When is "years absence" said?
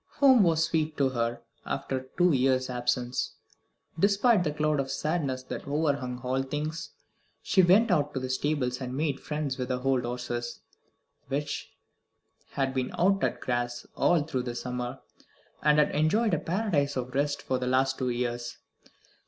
2.31-3.33